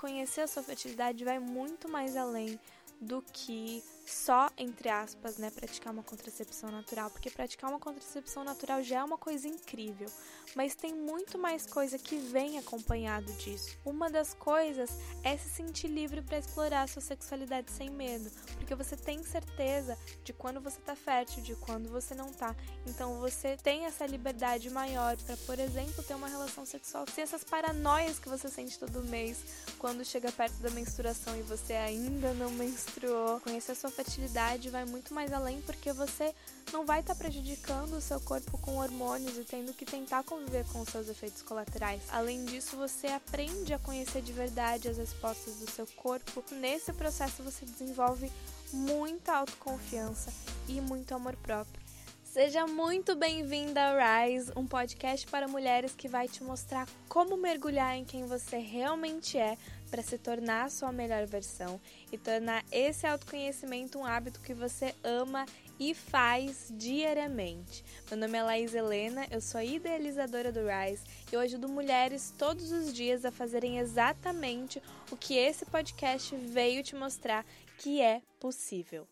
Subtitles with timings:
[0.00, 2.58] conhecer a sua fertilidade vai muito mais além
[2.98, 8.82] do que só, entre aspas, né, praticar uma contracepção natural, porque praticar uma contracepção natural
[8.82, 10.08] já é uma coisa incrível,
[10.54, 13.78] mas tem muito mais coisa que vem acompanhado disso.
[13.84, 14.90] Uma das coisas
[15.22, 19.96] é se sentir livre para explorar a sua sexualidade sem medo, porque você tem certeza
[20.24, 22.54] de quando você tá fértil, de quando você não tá.
[22.86, 27.44] Então você tem essa liberdade maior para, por exemplo, ter uma relação sexual sem essas
[27.44, 29.38] paranoias que você sente todo mês
[29.78, 33.40] quando chega perto da menstruação e você ainda não menstruou.
[33.40, 36.34] Conhecer a sua fertilidade vai muito mais além porque você
[36.72, 40.64] não vai estar tá prejudicando o seu corpo com hormônios e tendo que tentar conviver
[40.72, 42.02] com os seus efeitos colaterais.
[42.10, 46.42] Além disso, você aprende a conhecer de verdade as respostas do seu corpo.
[46.52, 48.32] Nesse processo, você desenvolve
[48.72, 50.32] muita autoconfiança
[50.66, 51.80] e muito amor próprio.
[52.24, 57.96] Seja muito bem-vinda ao Rise, um podcast para mulheres que vai te mostrar como mergulhar
[57.96, 59.58] em quem você realmente é
[59.90, 61.80] para se tornar a sua melhor versão
[62.12, 65.44] e tornar esse autoconhecimento um hábito que você ama
[65.78, 67.84] e faz diariamente.
[68.10, 72.70] Meu nome é Laís Helena, eu sou idealizadora do Rise e eu ajudo mulheres todos
[72.70, 77.44] os dias a fazerem exatamente o que esse podcast veio te mostrar
[77.78, 79.06] que é possível.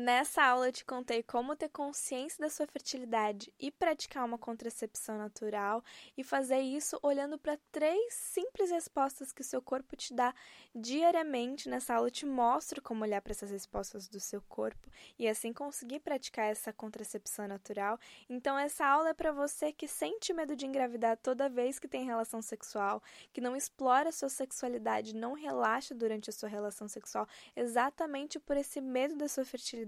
[0.00, 5.18] Nessa aula eu te contei como ter consciência da sua fertilidade e praticar uma contracepção
[5.18, 5.82] natural
[6.16, 10.32] e fazer isso olhando para três simples respostas que o seu corpo te dá
[10.72, 11.68] diariamente.
[11.68, 14.88] Nessa aula eu te mostro como olhar para essas respostas do seu corpo
[15.18, 17.98] e assim conseguir praticar essa contracepção natural.
[18.30, 22.04] Então essa aula é para você que sente medo de engravidar toda vez que tem
[22.04, 27.26] relação sexual, que não explora a sua sexualidade, não relaxa durante a sua relação sexual,
[27.56, 29.87] exatamente por esse medo da sua fertilidade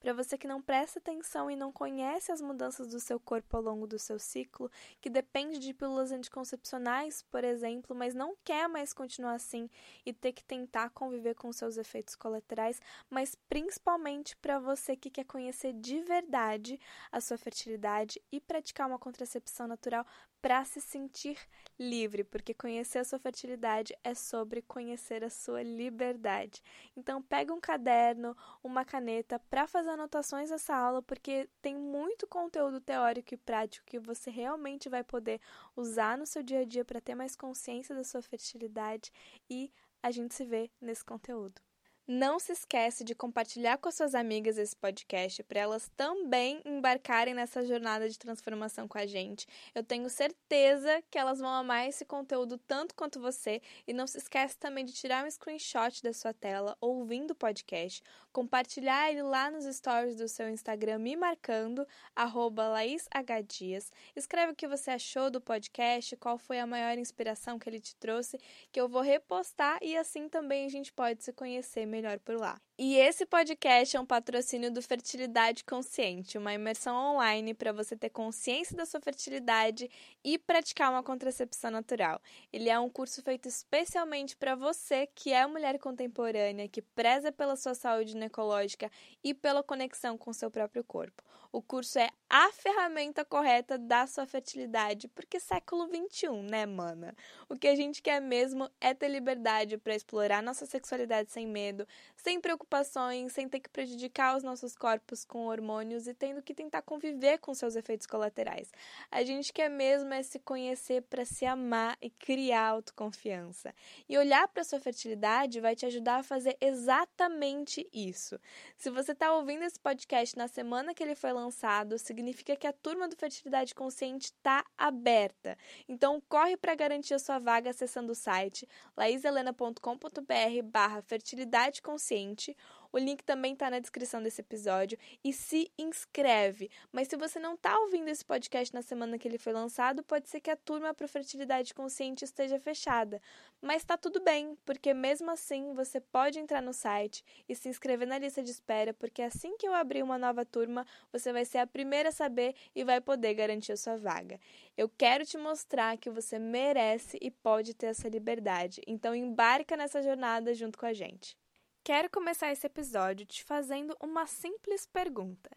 [0.00, 3.62] para você que não presta atenção e não conhece as mudanças do seu corpo ao
[3.62, 8.92] longo do seu ciclo, que depende de pílulas anticoncepcionais, por exemplo, mas não quer mais
[8.92, 9.68] continuar assim
[10.04, 15.24] e ter que tentar conviver com seus efeitos colaterais, mas principalmente para você que quer
[15.24, 16.80] conhecer de verdade
[17.12, 20.06] a sua fertilidade e praticar uma contracepção natural
[20.40, 21.38] para se sentir
[21.78, 26.62] livre, porque conhecer a sua fertilidade é sobre conhecer a sua liberdade.
[26.96, 32.80] Então, pega um caderno, uma caneta para fazer anotações dessa aula, porque tem muito conteúdo
[32.80, 35.40] teórico e prático que você realmente vai poder
[35.76, 39.10] usar no seu dia a dia para ter mais consciência da sua fertilidade
[39.48, 39.72] e
[40.02, 41.69] a gente se vê nesse conteúdo.
[42.12, 47.34] Não se esquece de compartilhar com as suas amigas esse podcast para elas também embarcarem
[47.34, 49.46] nessa jornada de transformação com a gente.
[49.72, 54.18] Eu tenho certeza que elas vão amar esse conteúdo tanto quanto você e não se
[54.18, 59.48] esquece também de tirar um screenshot da sua tela ouvindo o podcast, compartilhar ele lá
[59.48, 63.92] nos stories do seu Instagram me marcando @laishdias.
[64.16, 67.94] Escreve o que você achou do podcast, qual foi a maior inspiração que ele te
[67.94, 68.36] trouxe,
[68.72, 72.36] que eu vou repostar e assim também a gente pode se conhecer melhor melhor por
[72.36, 72.60] lá.
[72.82, 78.08] E esse podcast é um patrocínio do Fertilidade Consciente, uma imersão online para você ter
[78.08, 79.90] consciência da sua fertilidade
[80.24, 82.22] e praticar uma contracepção natural.
[82.50, 87.54] Ele é um curso feito especialmente para você que é mulher contemporânea, que preza pela
[87.54, 88.90] sua saúde ginecológica
[89.22, 91.22] e pela conexão com seu próprio corpo.
[91.52, 97.12] O curso é a ferramenta correta da sua fertilidade, porque século 21, né, mana?
[97.48, 101.84] O que a gente quer mesmo é ter liberdade para explorar nossa sexualidade sem medo,
[102.14, 106.54] sem preocupação preocupações, sem ter que prejudicar os nossos corpos com hormônios e tendo que
[106.54, 108.70] tentar conviver com seus efeitos colaterais.
[109.10, 113.74] A gente quer mesmo é se conhecer para se amar e criar autoconfiança.
[114.08, 118.38] E olhar para sua fertilidade vai te ajudar a fazer exatamente isso.
[118.76, 122.72] Se você está ouvindo esse podcast na semana que ele foi lançado, significa que a
[122.72, 125.58] turma do Fertilidade Consciente está aberta.
[125.88, 132.56] Então corre para garantir a sua vaga acessando o site laiselena.com.br barra fertilidade consciente
[132.92, 136.70] o link também está na descrição desse episódio e se inscreve.
[136.92, 140.28] Mas se você não está ouvindo esse podcast na semana que ele foi lançado, pode
[140.28, 143.20] ser que a turma para fertilidade consciente esteja fechada.
[143.60, 148.08] Mas está tudo bem, porque mesmo assim você pode entrar no site e se inscrever
[148.08, 151.58] na lista de espera, porque assim que eu abrir uma nova turma, você vai ser
[151.58, 154.40] a primeira a saber e vai poder garantir a sua vaga.
[154.76, 158.80] Eu quero te mostrar que você merece e pode ter essa liberdade.
[158.86, 161.39] Então embarca nessa jornada junto com a gente.
[161.82, 165.50] Quero começar esse episódio te fazendo uma simples pergunta.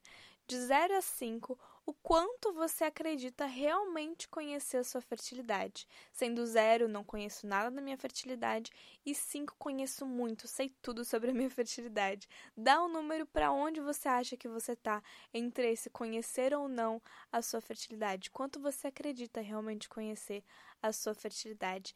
[0.47, 5.85] De 0 a 5, o quanto você acredita realmente conhecer a sua fertilidade?
[6.13, 8.71] Sendo 0, não conheço nada da minha fertilidade,
[9.05, 12.27] e 5, conheço muito, sei tudo sobre a minha fertilidade.
[12.55, 15.03] Dá um número para onde você acha que você está
[15.33, 17.01] entre esse conhecer ou não
[17.33, 18.31] a sua fertilidade.
[18.31, 20.41] Quanto você acredita realmente conhecer
[20.81, 21.93] a sua fertilidade?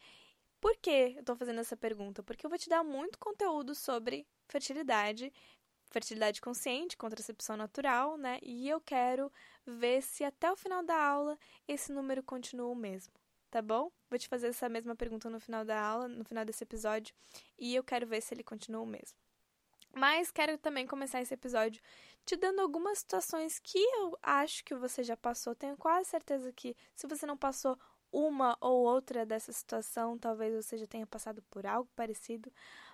[0.68, 2.22] Por que eu tô fazendo essa pergunta?
[2.22, 5.31] Porque eu vou te dar muito conteúdo sobre fertilidade,
[5.90, 8.38] fertilidade consciente, contracepção natural, né?
[8.44, 9.31] E eu quero
[9.66, 13.14] ver se até o final da aula esse número continua o mesmo,
[13.50, 13.90] tá bom?
[14.10, 17.16] Vou te fazer essa mesma pergunta no final da aula, no final desse episódio,
[17.58, 19.18] e eu quero ver se ele continua o mesmo.
[19.96, 21.81] Mas quero também começar esse episódio
[22.25, 25.56] te dando algumas situações que eu acho que você já passou.
[25.56, 27.80] Tenho quase certeza que se você não passou
[28.12, 32.51] uma ou outra dessa situação, talvez você já tenha passado por algo parecido.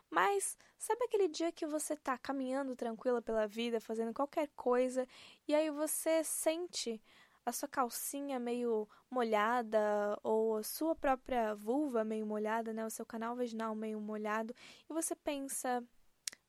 [0.10, 5.07] Mas sabe aquele dia que você tá caminhando tranquila pela vida, fazendo qualquer coisa,
[5.48, 7.01] e aí você sente
[7.45, 13.06] a sua calcinha meio molhada ou a sua própria vulva meio molhada, né, o seu
[13.06, 14.56] canal vaginal meio molhado,
[14.89, 15.83] e você pensa: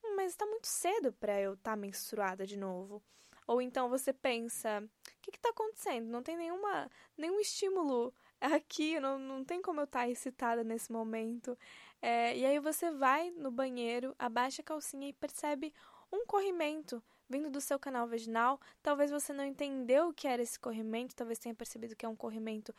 [0.05, 3.03] hum, "Mas está muito cedo para eu estar tá menstruada de novo".
[3.47, 6.07] Ou então você pensa: "O que está acontecendo?
[6.07, 8.15] Não tem nenhuma nenhum estímulo
[8.45, 11.59] aqui, não, não tem como eu estar excitada nesse momento.
[12.01, 15.73] É, e aí você vai no banheiro, abaixa a calcinha e percebe
[16.13, 18.61] um corrimento vindo do seu canal vaginal.
[18.83, 22.17] Talvez você não entendeu o que era esse corrimento, talvez tenha percebido que é um
[22.17, 22.75] corrimento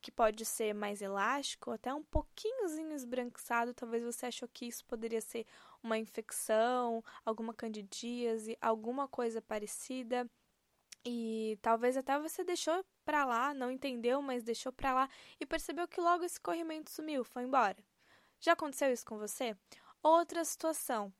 [0.00, 3.72] que pode ser mais elástico, até um pouquinhozinho esbranquiçado.
[3.72, 5.46] Talvez você achou que isso poderia ser
[5.82, 10.28] uma infecção, alguma candidíase, alguma coisa parecida.
[11.06, 15.08] E talvez até você deixou pra lá, não entendeu, mas deixou pra lá
[15.38, 17.76] e percebeu que logo esse corrimento sumiu, foi embora.
[18.40, 19.56] Já aconteceu isso com você?
[20.02, 21.12] Outra situação.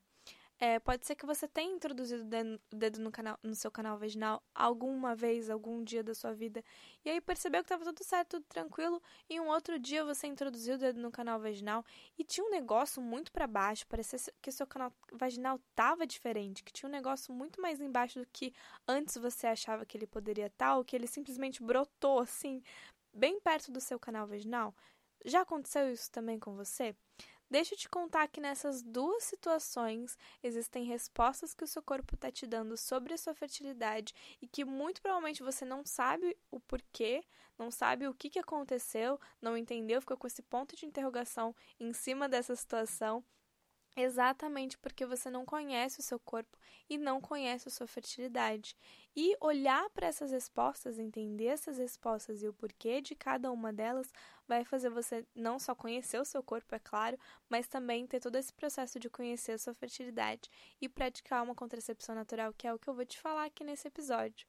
[0.57, 4.41] É, pode ser que você tenha introduzido o dedo no, canal, no seu canal vaginal
[4.53, 6.63] alguma vez, algum dia da sua vida,
[7.03, 10.75] e aí percebeu que estava tudo certo, tudo tranquilo, e um outro dia você introduziu
[10.75, 11.83] o dedo no canal vaginal
[12.17, 16.63] e tinha um negócio muito para baixo, parecia que o seu canal vaginal estava diferente,
[16.63, 18.53] que tinha um negócio muito mais embaixo do que
[18.87, 22.63] antes você achava que ele poderia estar, tá, ou que ele simplesmente brotou assim,
[23.13, 24.73] bem perto do seu canal vaginal.
[25.25, 26.95] Já aconteceu isso também com você?
[27.49, 32.31] Deixa eu te contar que nessas duas situações existem respostas que o seu corpo está
[32.31, 37.23] te dando sobre a sua fertilidade e que muito provavelmente você não sabe o porquê,
[37.57, 41.93] não sabe o que, que aconteceu, não entendeu, ficou com esse ponto de interrogação em
[41.93, 43.23] cima dessa situação
[43.97, 46.57] Exatamente porque você não conhece o seu corpo
[46.89, 48.75] e não conhece a sua fertilidade.
[49.15, 54.11] E olhar para essas respostas, entender essas respostas e o porquê de cada uma delas,
[54.45, 57.17] vai fazer você não só conhecer o seu corpo, é claro,
[57.49, 60.49] mas também ter todo esse processo de conhecer a sua fertilidade
[60.81, 63.87] e praticar uma contracepção natural, que é o que eu vou te falar aqui nesse
[63.87, 64.45] episódio.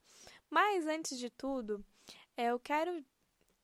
[0.50, 1.84] Mas antes de tudo,
[2.36, 3.04] é, eu quero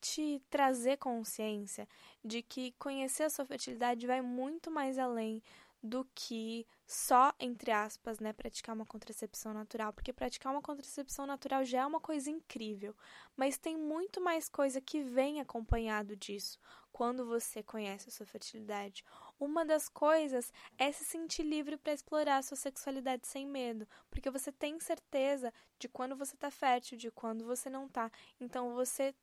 [0.02, 1.88] te trazer consciência
[2.24, 5.40] de que conhecer a sua fertilidade vai muito mais além
[5.82, 11.64] do que só, entre aspas, né, praticar uma contracepção natural, porque praticar uma contracepção natural
[11.64, 12.94] já é uma coisa incrível,
[13.36, 16.60] mas tem muito mais coisa que vem acompanhado disso
[16.92, 19.02] quando você conhece a sua fertilidade.
[19.40, 24.30] Uma das coisas é se sentir livre para explorar a sua sexualidade sem medo, porque
[24.30, 28.10] você tem certeza de quando você está fértil, de quando você não está.
[28.38, 29.14] Então você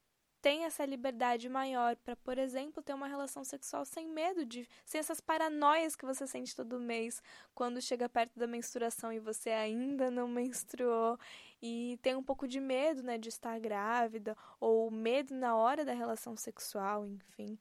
[0.41, 4.99] tem essa liberdade maior para, por exemplo, ter uma relação sexual sem medo de, sem
[4.99, 7.21] essas paranoias que você sente todo mês
[7.53, 11.19] quando chega perto da menstruação e você ainda não menstruou
[11.61, 15.93] e tem um pouco de medo, né, de estar grávida ou medo na hora da
[15.93, 17.57] relação sexual, enfim.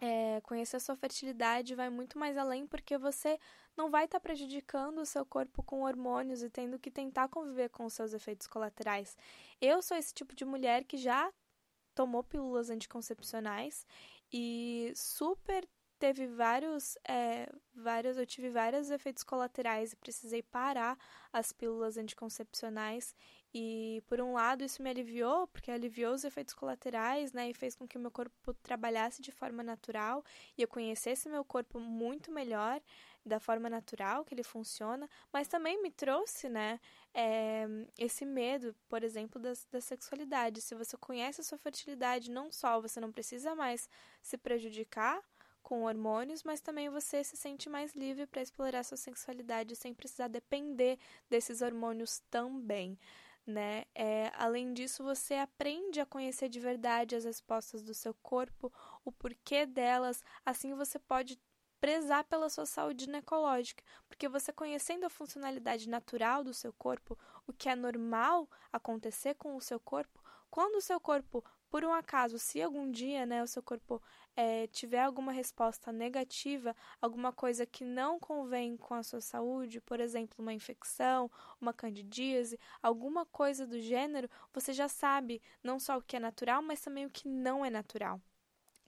[0.00, 3.38] É, conhecer a sua fertilidade vai muito mais além porque você
[3.76, 7.70] não vai estar tá prejudicando o seu corpo com hormônios e tendo que tentar conviver
[7.70, 9.16] com os seus efeitos colaterais.
[9.60, 11.32] Eu sou esse tipo de mulher que já
[11.94, 13.86] tomou pílulas anticoncepcionais
[14.32, 15.66] e super
[15.98, 20.98] teve vários, é, vários, eu tive vários efeitos colaterais e precisei parar
[21.32, 23.14] as pílulas anticoncepcionais.
[23.54, 27.74] E por um lado isso me aliviou, porque aliviou os efeitos colaterais, né, e fez
[27.74, 30.24] com que meu corpo trabalhasse de forma natural
[30.58, 32.82] e eu conhecesse meu corpo muito melhor
[33.24, 36.78] da forma natural que ele funciona, mas também me trouxe, né,
[37.12, 37.66] é,
[37.98, 40.60] esse medo, por exemplo, da, da sexualidade.
[40.60, 43.88] Se você conhece a sua fertilidade, não só você não precisa mais
[44.22, 45.22] se prejudicar
[45.62, 50.28] com hormônios, mas também você se sente mais livre para explorar sua sexualidade sem precisar
[50.28, 52.98] depender desses hormônios também.
[53.46, 53.84] Né?
[53.94, 58.72] É, além disso, você aprende a conhecer de verdade as respostas do seu corpo,
[59.04, 61.38] o porquê delas, assim você pode
[61.84, 67.14] prezar pela sua saúde ginecológica, porque você conhecendo a funcionalidade natural do seu corpo,
[67.46, 70.18] o que é normal acontecer com o seu corpo,
[70.50, 74.00] quando o seu corpo, por um acaso, se algum dia, né, o seu corpo
[74.34, 80.00] é, tiver alguma resposta negativa, alguma coisa que não convém com a sua saúde, por
[80.00, 86.02] exemplo, uma infecção, uma candidíase, alguma coisa do gênero, você já sabe não só o
[86.02, 88.22] que é natural, mas também o que não é natural.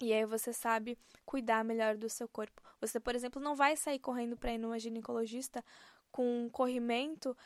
[0.00, 2.62] E aí você sabe cuidar melhor do seu corpo.
[2.80, 5.64] Você, por exemplo, não vai sair correndo para ir numa ginecologista
[6.10, 7.36] com um corrimento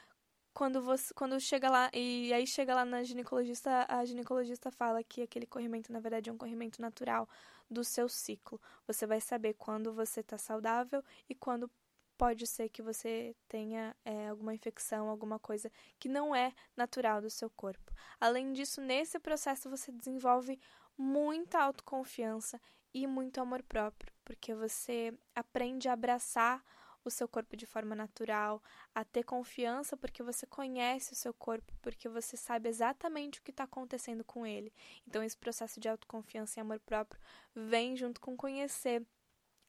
[0.52, 5.22] quando você quando chega lá e aí chega lá na ginecologista, a ginecologista fala que
[5.22, 7.28] aquele corrimento na verdade é um corrimento natural
[7.70, 8.60] do seu ciclo.
[8.86, 11.70] Você vai saber quando você está saudável e quando
[12.18, 17.30] pode ser que você tenha é, alguma infecção, alguma coisa que não é natural do
[17.30, 17.90] seu corpo.
[18.20, 20.60] Além disso, nesse processo você desenvolve
[21.00, 22.60] muita autoconfiança
[22.92, 26.62] e muito amor próprio, porque você aprende a abraçar
[27.02, 28.62] o seu corpo de forma natural,
[28.94, 33.50] a ter confiança porque você conhece o seu corpo, porque você sabe exatamente o que
[33.50, 34.70] está acontecendo com ele.
[35.08, 37.18] Então, esse processo de autoconfiança e amor próprio
[37.54, 39.02] vem junto com conhecer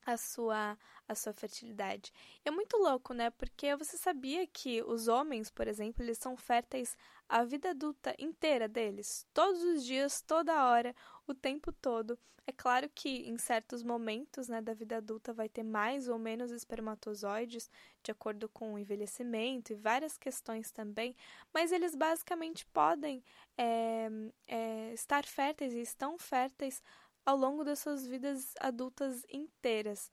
[0.05, 2.11] a sua a sua fertilidade.
[2.45, 3.29] É muito louco, né?
[3.31, 6.95] Porque você sabia que os homens, por exemplo, eles são férteis
[7.27, 10.95] a vida adulta inteira deles, todos os dias, toda hora,
[11.31, 12.17] o tempo todo.
[12.47, 16.51] É claro que em certos momentos, né, da vida adulta vai ter mais ou menos
[16.51, 17.69] espermatozoides,
[18.03, 21.15] de acordo com o envelhecimento e várias questões também,
[21.53, 23.23] mas eles basicamente podem
[23.57, 24.09] é,
[24.47, 26.83] é, estar férteis e estão férteis
[27.25, 30.11] ao longo das suas vidas adultas inteiras.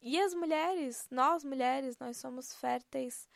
[0.00, 3.28] E as mulheres, nós mulheres, nós somos férteis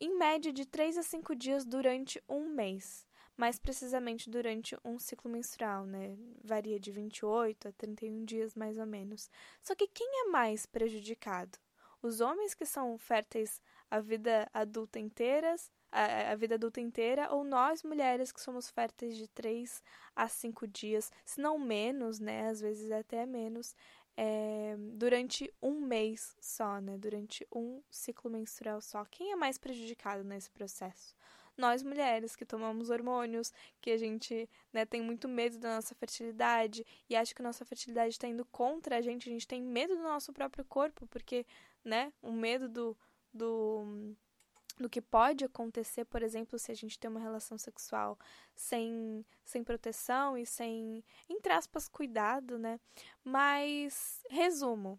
[0.00, 3.06] em média de 3 a 5 dias durante um mês,
[3.40, 6.14] mais precisamente durante um ciclo menstrual, né?
[6.44, 9.30] Varia de 28 a 31 dias mais ou menos.
[9.62, 11.58] Só que quem é mais prejudicado?
[12.02, 17.42] Os homens que são férteis a vida adulta inteiras a, a, vida adulta inteira, ou
[17.42, 19.82] nós mulheres que somos férteis de 3
[20.14, 22.46] a 5 dias, se não menos, né?
[22.46, 23.74] Às vezes até menos,
[24.18, 26.98] é, durante um mês só, né?
[26.98, 29.02] Durante um ciclo menstrual só.
[29.06, 31.16] Quem é mais prejudicado nesse processo?
[31.60, 36.86] Nós mulheres que tomamos hormônios, que a gente né, tem muito medo da nossa fertilidade
[37.08, 39.94] e acha que a nossa fertilidade está indo contra a gente, a gente tem medo
[39.94, 41.46] do nosso próprio corpo, porque,
[41.84, 42.96] né, o medo do,
[43.32, 44.16] do
[44.78, 48.18] do que pode acontecer, por exemplo, se a gente tem uma relação sexual
[48.54, 52.80] sem, sem proteção e sem, entre aspas, cuidado, né?
[53.22, 54.98] Mas, resumo: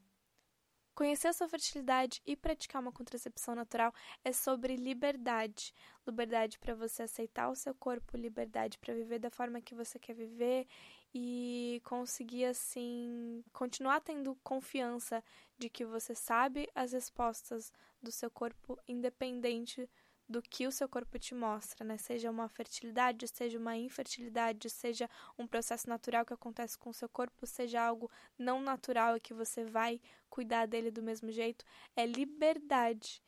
[1.01, 3.91] conhecer a sua fertilidade e praticar uma contracepção natural
[4.23, 5.73] é sobre liberdade.
[6.05, 10.13] Liberdade para você aceitar o seu corpo, liberdade para viver da forma que você quer
[10.13, 10.67] viver
[11.11, 15.23] e conseguir assim continuar tendo confiança
[15.57, 19.89] de que você sabe as respostas do seu corpo independente
[20.31, 21.97] do que o seu corpo te mostra, né?
[21.97, 27.09] Seja uma fertilidade, seja uma infertilidade, seja um processo natural que acontece com o seu
[27.09, 28.09] corpo, seja algo
[28.39, 33.21] não natural e que você vai cuidar dele do mesmo jeito, é liberdade.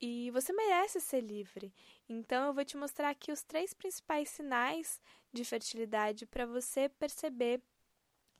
[0.00, 1.72] E você merece ser livre.
[2.08, 5.00] Então eu vou te mostrar aqui os três principais sinais
[5.32, 7.62] de fertilidade para você perceber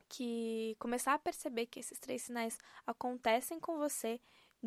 [0.07, 4.21] que começar a perceber que esses três sinais acontecem com você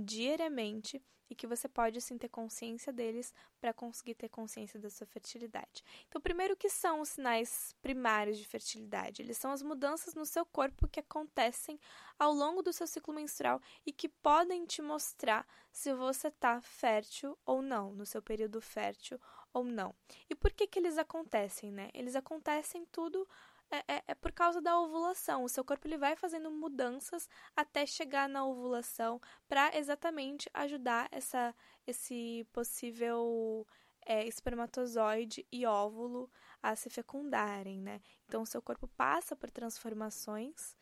[0.04, 5.06] diariamente e que você pode sim ter consciência deles para conseguir ter consciência da sua
[5.06, 5.84] fertilidade.
[6.08, 9.22] Então, primeiro, o que são os sinais primários de fertilidade?
[9.22, 11.78] Eles são as mudanças no seu corpo que acontecem
[12.18, 17.38] ao longo do seu ciclo menstrual e que podem te mostrar se você está fértil
[17.44, 19.20] ou não, no seu período fértil
[19.52, 19.94] ou não.
[20.30, 21.90] E por que que eles acontecem, né?
[21.92, 23.28] Eles acontecem tudo
[23.70, 25.44] é, é, é, por causa da ovulação.
[25.44, 31.54] O seu corpo ele vai fazendo mudanças até chegar na ovulação para exatamente ajudar essa,
[31.86, 33.66] esse possível
[34.06, 36.30] é, espermatozoide e óvulo
[36.62, 38.00] a se fecundarem, né?
[38.26, 40.74] Então, o seu corpo passa por transformações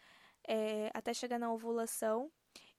[0.46, 2.30] é, até chegar na ovulação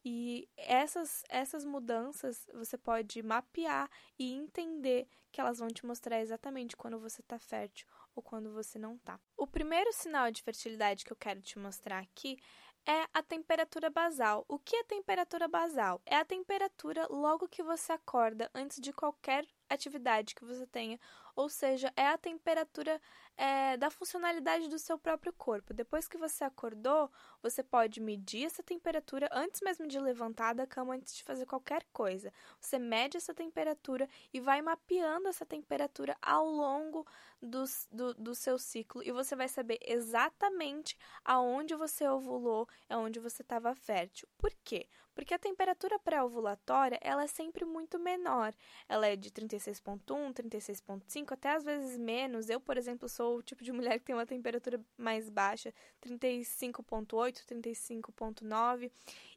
[0.05, 6.77] e essas, essas mudanças você pode mapear e entender que elas vão te mostrar exatamente
[6.77, 7.85] quando você está fértil
[8.17, 9.19] ou quando você não está.
[9.37, 12.37] O primeiro sinal de fertilidade que eu quero te mostrar aqui
[12.85, 14.45] é a temperatura basal.
[14.47, 16.01] O que é temperatura basal?
[16.05, 20.99] É a temperatura logo que você acorda, antes de qualquer atividade que você tenha,
[21.35, 22.99] ou seja, é a temperatura
[23.37, 25.73] é, da funcionalidade do seu próprio corpo.
[25.73, 30.95] Depois que você acordou, você pode medir essa temperatura antes mesmo de levantar da cama,
[30.95, 32.33] antes de fazer qualquer coisa.
[32.59, 37.05] Você mede essa temperatura e vai mapeando essa temperatura ao longo
[37.41, 43.43] do, do, do seu ciclo e você vai saber exatamente aonde você ovulou, aonde você
[43.43, 44.27] estava fértil.
[44.37, 44.87] Por quê?
[45.17, 48.53] Porque a temperatura pré-ovulatória ela é sempre muito menor.
[48.87, 52.51] Ela é de 36,1, 36,5, até às vezes menos.
[52.51, 57.43] Eu, por exemplo, sou o tipo de mulher que tem uma temperatura mais baixa, 35,8,
[57.47, 58.91] 35,9.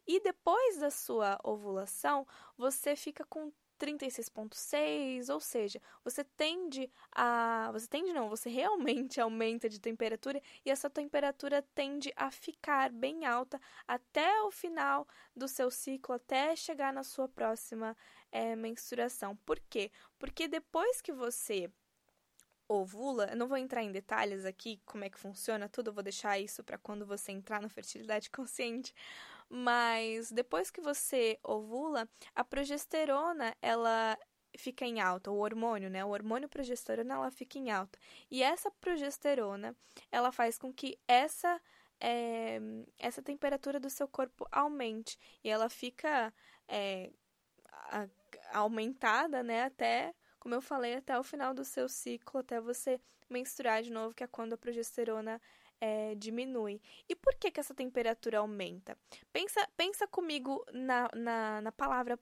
[0.06, 2.26] E depois da sua ovulação,
[2.58, 7.70] você fica com 36,6, ou seja, você tende a.
[7.72, 13.24] Você tende não, você realmente aumenta de temperatura e essa temperatura tende a ficar bem
[13.24, 17.96] alta até o final do seu ciclo, até chegar na sua próxima
[18.30, 19.34] é, menstruação.
[19.46, 19.90] Por quê?
[20.18, 21.70] Porque depois que você
[22.68, 26.04] ovula, eu não vou entrar em detalhes aqui como é que funciona tudo, eu vou
[26.04, 28.94] deixar isso para quando você entrar na fertilidade consciente,
[29.50, 34.16] mas depois que você ovula, a progesterona, ela
[34.56, 36.04] fica em alta, o hormônio, né?
[36.04, 37.98] O hormônio progesterona, ela fica em alta.
[38.30, 39.76] E essa progesterona,
[40.10, 41.60] ela faz com que essa
[42.00, 42.58] é,
[42.98, 46.32] essa temperatura do seu corpo aumente e ela fica
[46.66, 47.10] é,
[47.90, 48.08] a,
[48.52, 49.64] aumentada, né?
[49.64, 54.14] Até, como eu falei, até o final do seu ciclo, até você menstruar de novo,
[54.14, 55.40] que é quando a progesterona
[55.80, 56.80] é, diminui.
[57.08, 58.96] E por que, que essa temperatura aumenta?
[59.32, 62.18] Pensa, pensa comigo na, na, na palavra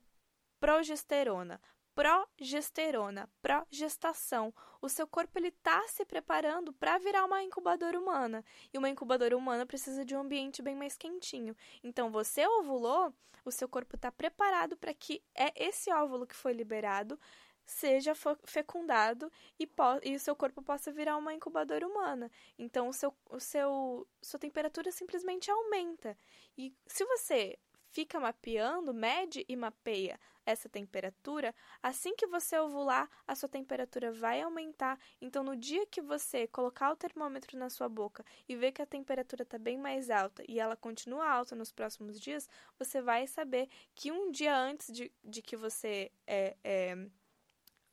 [0.61, 1.61] progesterona.
[1.95, 4.55] Progesterona, progestação.
[4.81, 8.45] O seu corpo ele está se preparando para virar uma incubadora humana.
[8.73, 11.57] E uma incubadora humana precisa de um ambiente bem mais quentinho.
[11.83, 13.13] Então, você ovulou,
[13.45, 17.19] o seu corpo está preparado para que é esse óvulo que foi liberado
[17.69, 19.69] seja fecundado e,
[20.03, 22.31] e o seu corpo possa virar uma incubadora humana.
[22.59, 26.17] Então, o seu, o seu, sua temperatura simplesmente aumenta.
[26.57, 27.59] E se você
[27.91, 34.41] fica mapeando, mede e mapeia essa temperatura, assim que você ovular, a sua temperatura vai
[34.41, 34.99] aumentar.
[35.21, 38.87] Então, no dia que você colocar o termômetro na sua boca e ver que a
[38.87, 42.49] temperatura está bem mais alta e ela continua alta nos próximos dias,
[42.79, 46.97] você vai saber que um dia antes de, de que você é, é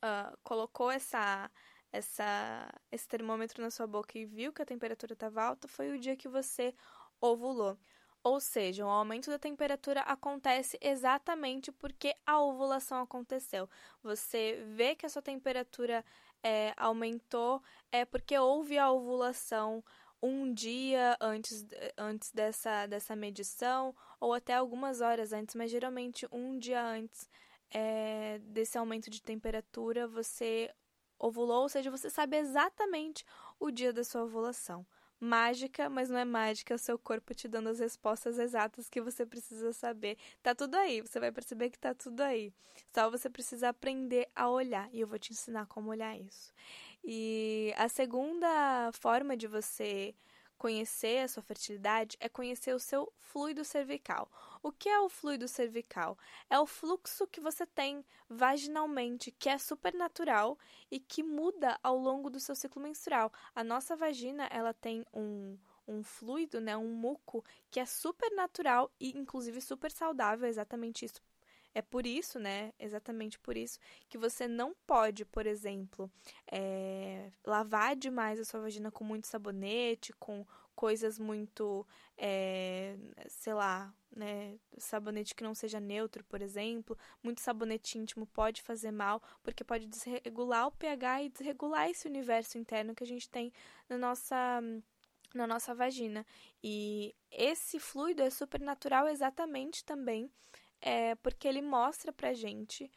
[0.06, 1.50] uh, colocou essa,
[1.92, 5.98] essa, esse termômetro na sua boca e viu que a temperatura estava alta, foi o
[5.98, 6.74] dia que você
[7.20, 7.78] ovulou.
[8.22, 13.70] Ou seja, o aumento da temperatura acontece exatamente porque a ovulação aconteceu.
[14.02, 16.04] Você vê que a sua temperatura
[16.42, 19.84] é, aumentou é porque houve a ovulação
[20.20, 21.64] um dia antes,
[21.96, 27.28] antes dessa, dessa medição, ou até algumas horas antes, mas geralmente um dia antes
[27.70, 30.70] é, desse aumento de temperatura, você
[31.18, 33.24] ovulou, ou seja, você sabe exatamente
[33.58, 34.86] o dia da sua ovulação.
[35.18, 39.00] Mágica, mas não é mágica, é o seu corpo te dando as respostas exatas que
[39.00, 40.18] você precisa saber.
[40.42, 42.52] Tá tudo aí, você vai perceber que tá tudo aí.
[42.94, 46.52] Só você precisa aprender a olhar, e eu vou te ensinar como olhar isso.
[47.02, 50.14] E a segunda forma de você
[50.58, 54.30] Conhecer a sua fertilidade é conhecer o seu fluido cervical.
[54.62, 56.16] O que é o fluido cervical?
[56.48, 60.58] É o fluxo que você tem vaginalmente, que é supernatural
[60.90, 63.30] e que muda ao longo do seu ciclo menstrual.
[63.54, 68.90] A nossa vagina, ela tem um um fluido, né, um muco que é super natural
[68.98, 71.22] e inclusive super saudável, exatamente isso
[71.76, 72.72] é por isso, né?
[72.78, 76.10] Exatamente por isso que você não pode, por exemplo,
[76.50, 81.86] é, lavar demais a sua vagina com muito sabonete, com coisas muito,
[82.16, 82.96] é,
[83.28, 84.58] sei lá, né?
[84.78, 86.96] Sabonete que não seja neutro, por exemplo.
[87.22, 92.56] Muito sabonete íntimo pode fazer mal, porque pode desregular o pH e desregular esse universo
[92.56, 93.52] interno que a gente tem
[93.86, 94.62] na nossa
[95.34, 96.24] na nossa vagina.
[96.62, 100.30] E esse fluido é supernatural exatamente também
[100.86, 102.88] é porque ele mostra pra gente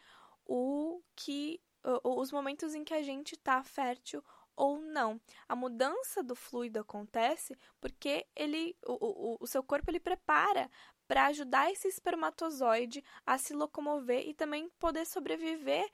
[0.46, 1.60] o que
[2.04, 4.24] os momentos em que a gente tá fértil
[4.56, 5.20] ou não.
[5.48, 10.70] A mudança do fluido acontece porque ele o, o, o seu corpo ele prepara
[11.08, 15.90] para ajudar esse espermatozoide a se locomover e também poder sobreviver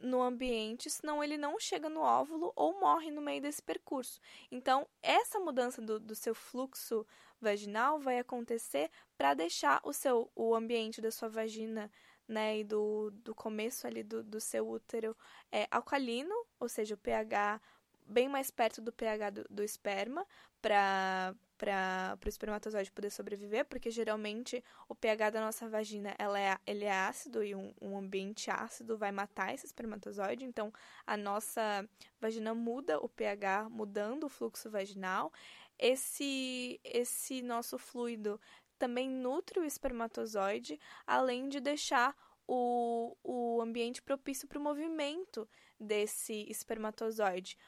[0.00, 4.20] no ambiente, senão ele não chega no óvulo ou morre no meio desse percurso.
[4.50, 7.06] Então, essa mudança do, do seu fluxo
[7.40, 11.90] vaginal vai acontecer para deixar o seu o ambiente da sua vagina
[12.30, 15.16] né, e do, do começo ali do, do seu útero
[15.50, 17.60] é alcalino, ou seja, o pH
[18.06, 20.26] bem mais perto do pH do, do esperma,
[20.62, 26.56] para para o espermatozoide poder sobreviver, porque geralmente o pH da nossa vagina ela é,
[26.66, 30.72] ele é ácido e um, um ambiente ácido vai matar esse espermatozoide, então
[31.06, 31.86] a nossa
[32.18, 35.30] vagina muda o pH, mudando o fluxo vaginal.
[35.78, 38.40] Esse, esse nosso fluido
[38.78, 42.16] também nutre o espermatozoide, além de deixar
[42.48, 45.46] o, o ambiente propício para o movimento
[45.78, 47.58] desse espermatozoide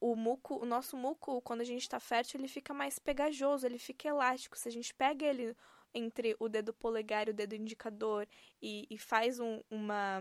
[0.00, 3.78] o muco, o nosso muco, quando a gente está fértil, ele fica mais pegajoso, ele
[3.78, 4.56] fica elástico.
[4.56, 5.56] Se a gente pega ele
[5.94, 8.28] entre o dedo polegar e o dedo indicador
[8.62, 10.20] e, e faz um, uma.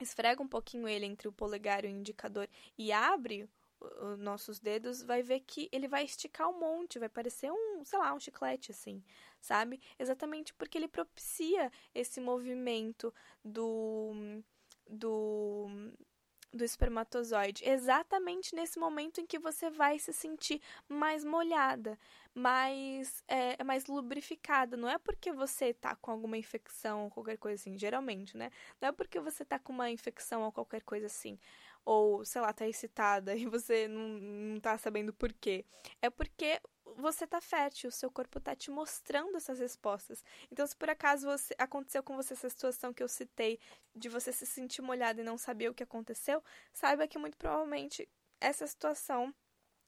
[0.00, 2.48] esfrega um pouquinho ele entre o polegar e o indicador
[2.78, 3.48] e abre
[3.80, 7.98] os nossos dedos, vai ver que ele vai esticar um monte, vai parecer um, sei
[7.98, 9.02] lá, um chiclete assim,
[9.40, 9.80] sabe?
[9.98, 13.12] Exatamente porque ele propicia esse movimento
[13.44, 14.12] do
[14.88, 15.68] do
[16.52, 21.98] do espermatozoide, exatamente nesse momento em que você vai se sentir mais molhada,
[22.34, 24.76] mais, é, mais lubrificada.
[24.76, 28.50] Não é porque você tá com alguma infecção ou qualquer coisa assim, geralmente, né?
[28.80, 31.38] Não é porque você tá com uma infecção ou qualquer coisa assim,
[31.84, 35.64] ou sei lá, tá excitada e você não, não tá sabendo por quê.
[36.00, 36.60] É porque
[36.96, 40.22] você tá fértil, o seu corpo tá te mostrando essas respostas.
[40.50, 43.58] Então, se por acaso você, aconteceu com você essa situação que eu citei,
[43.94, 46.42] de você se sentir molhada e não saber o que aconteceu,
[46.72, 48.08] saiba que muito provavelmente
[48.40, 49.34] essa situação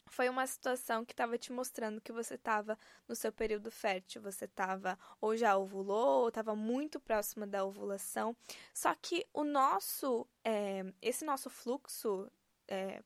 [0.07, 4.45] foi uma situação que estava te mostrando que você estava no seu período fértil, você
[4.45, 8.37] estava ou já ovulou, ou estava muito próxima da ovulação.
[8.73, 12.31] Só que o nosso, é, esse nosso fluxo,
[12.69, 13.03] é,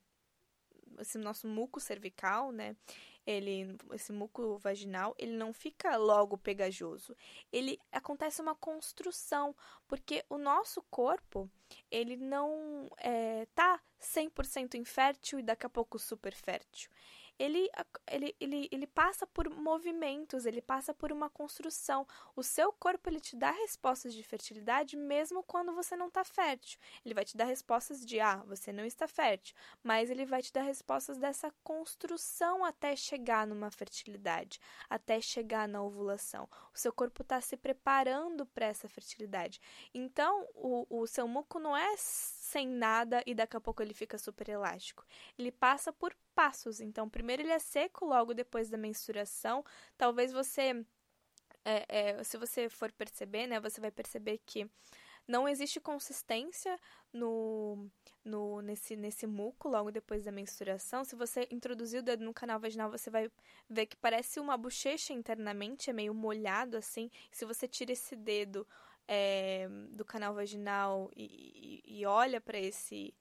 [0.98, 2.76] esse nosso muco cervical, né?
[3.28, 7.14] Ele, esse muco vaginal, ele não fica logo pegajoso.
[7.52, 9.54] Ele acontece uma construção,
[9.86, 11.50] porque o nosso corpo,
[11.90, 16.90] ele não é, tá 100% infértil e daqui a pouco super fértil
[17.38, 17.70] ele,
[18.10, 22.06] ele, ele, ele passa por movimentos, ele passa por uma construção.
[22.34, 26.78] O seu corpo ele te dá respostas de fertilidade mesmo quando você não está fértil.
[27.04, 30.52] Ele vai te dar respostas de ah, você não está fértil, mas ele vai te
[30.52, 36.48] dar respostas dessa construção até chegar numa fertilidade, até chegar na ovulação.
[36.74, 39.60] O seu corpo está se preparando para essa fertilidade.
[39.94, 44.18] Então, o, o seu muco não é sem nada e daqui a pouco ele fica
[44.18, 45.04] super elástico.
[45.38, 46.80] Ele passa por passos.
[46.80, 49.64] Então, primeiro ele é seco, logo depois da menstruação.
[49.96, 50.86] Talvez você,
[51.64, 54.70] é, é, se você for perceber, né, você vai perceber que
[55.26, 56.78] não existe consistência
[57.12, 57.90] no,
[58.24, 61.04] no nesse, nesse muco logo depois da menstruação.
[61.04, 63.28] Se você introduzir o dedo no canal vaginal, você vai
[63.68, 67.10] ver que parece uma bochecha internamente, é meio molhado assim.
[67.32, 68.64] Se você tira esse dedo
[69.08, 73.12] é, do canal vaginal e, e, e olha para esse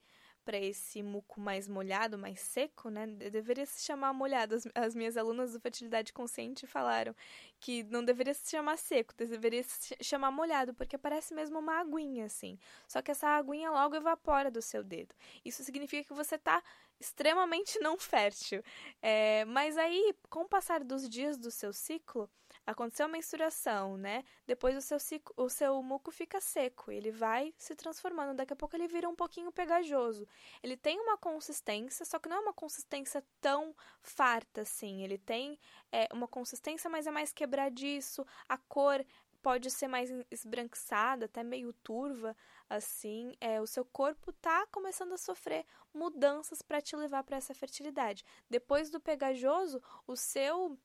[0.48, 3.06] para esse muco mais molhado, mais seco, né?
[3.06, 4.54] Deveria se chamar molhado.
[4.54, 7.14] As, as, minhas alunas do Fertilidade Consciente falaram
[7.60, 12.24] que não deveria se chamar seco, deveria se chamar molhado, porque parece mesmo uma aguinha,
[12.24, 12.58] assim.
[12.86, 15.14] Só que essa aguinha logo evapora do seu dedo.
[15.44, 16.62] Isso significa que você está
[16.98, 18.62] extremamente não fértil.
[19.02, 22.26] É, mas aí, com o passar dos dias do seu ciclo,
[22.68, 24.22] aconteceu a menstruação, né?
[24.46, 24.98] Depois o seu,
[25.38, 29.16] o seu muco fica seco, ele vai se transformando, daqui a pouco ele vira um
[29.16, 30.28] pouquinho pegajoso.
[30.62, 35.02] Ele tem uma consistência, só que não é uma consistência tão farta assim.
[35.02, 35.58] Ele tem
[35.90, 39.02] é, uma consistência, mas é mais quebradiço, a cor
[39.40, 42.36] pode ser mais esbranquiçada, até meio turva,
[42.68, 47.54] assim, é, o seu corpo tá começando a sofrer mudanças para te levar para essa
[47.54, 48.24] fertilidade.
[48.50, 50.78] Depois do pegajoso, o seu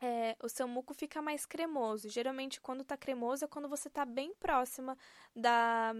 [0.00, 2.08] é, o seu muco fica mais cremoso.
[2.08, 4.96] Geralmente, quando tá cremoso, é quando você tá bem próxima
[5.34, 5.92] da,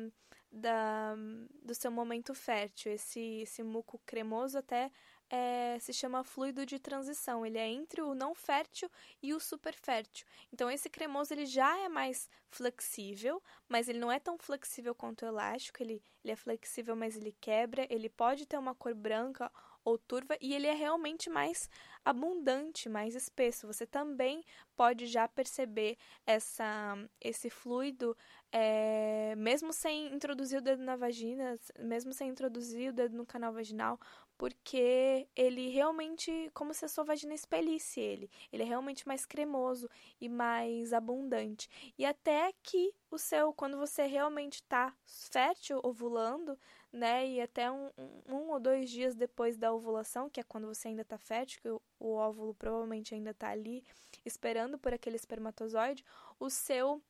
[0.51, 1.15] da,
[1.63, 2.93] do seu momento fértil.
[2.93, 4.91] Esse, esse muco cremoso até
[5.31, 7.45] é, se chama fluido de transição.
[7.45, 8.91] Ele é entre o não fértil
[9.23, 10.27] e o super fértil.
[10.53, 15.23] Então, esse cremoso ele já é mais flexível, mas ele não é tão flexível quanto
[15.23, 15.83] o elástico.
[15.83, 17.87] Ele, ele é flexível, mas ele quebra.
[17.91, 19.51] Ele pode ter uma cor branca
[19.89, 21.69] ou turva e ele é realmente mais
[22.05, 23.67] abundante, mais espesso.
[23.67, 24.45] Você também
[24.77, 25.97] pode já perceber
[26.27, 28.17] essa, esse fluido,
[28.53, 33.53] é, mesmo sem introduzir o dedo na vagina, mesmo sem introduzir o dedo no canal
[33.53, 33.99] vaginal,
[34.39, 38.31] porque ele realmente, como se a sua vagina expelisse ele.
[38.53, 41.69] Ele é realmente mais cremoso e mais abundante.
[41.99, 46.57] E até que o seu, quando você realmente está fértil, ovulando,
[46.93, 47.27] né?
[47.27, 47.91] E até um,
[48.29, 51.69] um, ou dois dias depois da ovulação, que é quando você ainda está fértil, que
[51.69, 53.85] o, o óvulo provavelmente ainda está ali
[54.25, 56.05] esperando por aquele espermatozoide,
[56.39, 57.03] o seu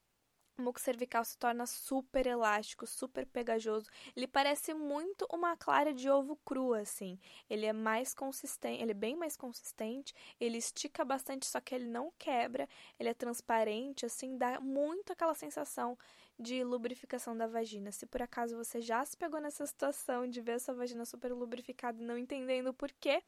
[0.63, 3.89] muco cervical se torna super elástico, super pegajoso.
[4.17, 7.19] Ele parece muito uma clara de ovo cru, assim.
[7.49, 11.87] Ele é mais consistente, ele é bem mais consistente, ele estica bastante, só que ele
[11.87, 15.97] não quebra, ele é transparente, assim, dá muito aquela sensação
[16.39, 17.91] de lubrificação da vagina.
[17.91, 22.01] Se por acaso você já se pegou nessa situação de ver sua vagina super lubrificada
[22.01, 23.23] e não entendendo o porquê,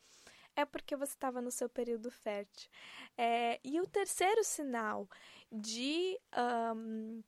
[0.56, 2.70] é porque você estava no seu período fértil.
[3.16, 5.08] É, e o terceiro sinal
[5.50, 6.18] de.
[6.76, 7.22] Um,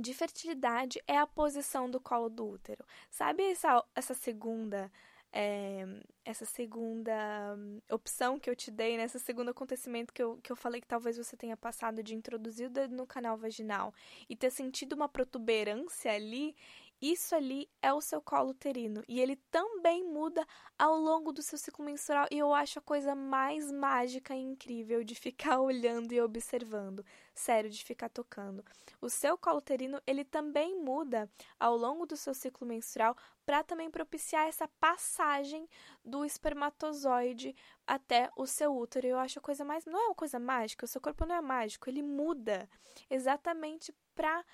[0.00, 2.84] de fertilidade é a posição do colo do útero.
[3.10, 4.92] Sabe essa, essa segunda
[5.32, 5.86] é,
[6.24, 7.56] essa segunda
[7.90, 9.06] opção que eu te dei, né?
[9.08, 12.70] segundo acontecimento que eu, que eu falei que talvez você tenha passado de introduzir o
[12.70, 13.92] dedo no canal vaginal
[14.28, 16.56] e ter sentido uma protuberância ali
[17.00, 21.56] isso ali é o seu colo uterino e ele também muda ao longo do seu
[21.56, 26.20] ciclo menstrual e eu acho a coisa mais mágica e incrível de ficar olhando e
[26.20, 28.64] observando, sério, de ficar tocando.
[29.00, 33.90] O seu colo uterino, ele também muda ao longo do seu ciclo menstrual para também
[33.90, 35.68] propiciar essa passagem
[36.04, 37.54] do espermatozoide
[37.86, 39.06] até o seu útero.
[39.06, 41.40] Eu acho a coisa mais, não é uma coisa mágica, o seu corpo não é
[41.40, 42.68] mágico, ele muda
[43.08, 44.44] exatamente para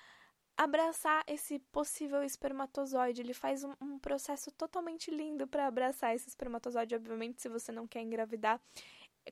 [0.57, 3.21] abraçar esse possível espermatozoide.
[3.21, 6.95] Ele faz um, um processo totalmente lindo para abraçar esse espermatozoide.
[6.95, 8.59] Obviamente, se você não quer engravidar,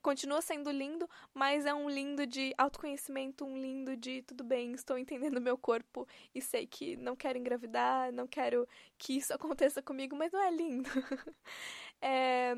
[0.01, 4.97] continua sendo lindo, mas é um lindo de autoconhecimento, um lindo de tudo bem, estou
[4.97, 10.15] entendendo meu corpo e sei que não quero engravidar, não quero que isso aconteça comigo,
[10.15, 10.89] mas não é lindo.
[12.01, 12.53] é,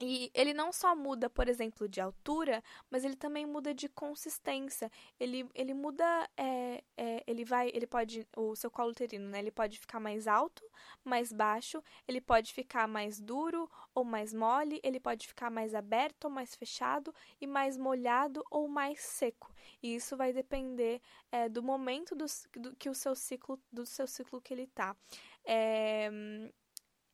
[0.00, 4.90] e ele não só muda, por exemplo, de altura, mas ele também muda de consistência.
[5.20, 6.04] Ele, ele muda,
[6.36, 9.38] é, é, ele vai, ele pode, o seu colo uterino, né?
[9.38, 10.64] Ele pode ficar mais alto,
[11.04, 16.24] mais baixo, ele pode ficar mais duro ou mais mole, ele pode ficar mais aberto
[16.24, 19.54] ou mais fechado e mais molhado ou mais seco.
[19.80, 22.26] E isso vai depender é, do momento do,
[22.60, 24.96] do, que o seu ciclo, do seu ciclo que ele tá.
[25.44, 26.10] É,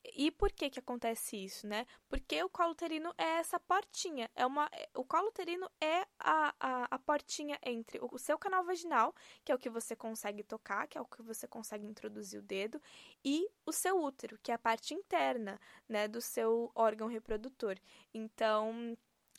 [0.04, 1.86] e por que que acontece isso, né?
[2.08, 6.54] Porque o colo uterino é essa portinha, é uma, é, o colo uterino é a,
[6.58, 10.42] a, a portinha entre o, o seu canal vaginal, que é o que você consegue
[10.42, 12.80] tocar, que é o que você consegue introduzir o dedo,
[13.24, 17.76] e o seu útero, que é a parte interna, né, do seu órgão reprodutor.
[18.14, 18.96] Então,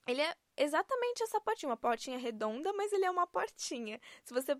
[0.07, 3.99] ele é exatamente essa portinha, uma portinha redonda, mas ele é uma portinha.
[4.23, 4.55] Se você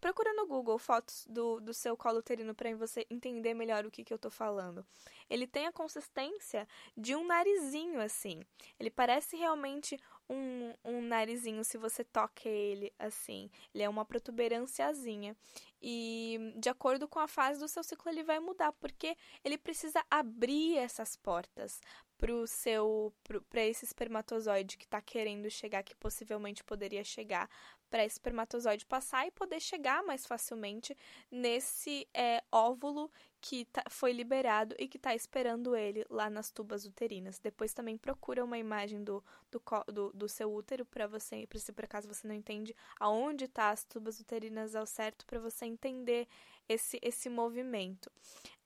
[0.00, 4.04] procura no Google fotos do, do seu colo uterino para você entender melhor o que,
[4.04, 4.86] que eu tô falando.
[5.28, 8.40] Ele tem a consistência de um narizinho assim.
[8.78, 13.50] Ele parece realmente um, um narizinho se você toca ele assim.
[13.74, 15.36] Ele é uma protuberânciazinha.
[15.82, 20.04] E de acordo com a fase do seu ciclo, ele vai mudar, porque ele precisa
[20.10, 21.80] abrir essas portas
[22.24, 23.12] pro seu
[23.50, 27.50] para esse espermatozoide que está querendo chegar, que possivelmente poderia chegar,
[27.90, 30.96] para esse espermatozoide passar e poder chegar mais facilmente
[31.30, 36.86] nesse é, óvulo que tá, foi liberado e que está esperando ele lá nas tubas
[36.86, 37.38] uterinas.
[37.38, 41.84] Depois também procura uma imagem do, do, do, do seu útero para você, se por
[41.84, 46.26] acaso você não entende aonde está as tubas uterinas ao certo, para você entender
[46.66, 48.10] esse, esse movimento.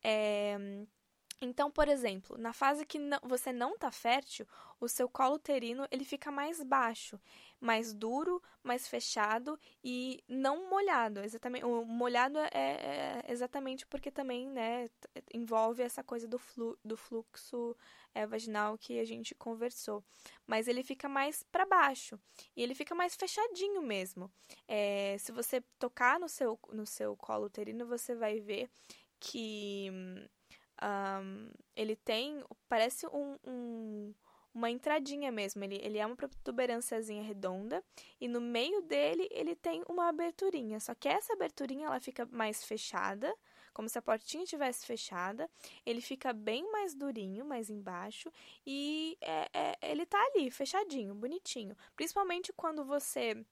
[0.01, 0.57] É,
[1.41, 4.47] então, por exemplo, na fase que você não está fértil,
[4.81, 7.21] o seu colo uterino ele fica mais baixo,
[7.61, 11.21] mais duro, mais fechado e não molhado.
[11.21, 14.89] Exatamente, o molhado é, é exatamente porque também né,
[15.33, 17.77] envolve essa coisa do, flu, do fluxo
[18.13, 20.03] é, vaginal que a gente conversou.
[20.45, 22.19] Mas ele fica mais para baixo
[22.57, 24.29] e ele fica mais fechadinho mesmo.
[24.67, 28.69] É, se você tocar no seu, no seu colo uterino, você vai ver
[29.21, 29.91] que
[30.83, 34.15] um, ele tem, parece um, um,
[34.55, 35.63] uma entradinha mesmo.
[35.65, 37.83] Ele, ele é uma protuberânciazinha redonda
[38.21, 40.81] e no meio dele ele tem uma aberturinha.
[40.81, 43.35] Só que essa aberturinha ela fica mais fechada,
[43.73, 45.49] como se a portinha tivesse fechada.
[45.87, 48.31] Ele fica bem mais durinho, mais embaixo
[48.67, 51.77] e é, é, ele tá ali, fechadinho, bonitinho.
[51.95, 53.45] Principalmente quando você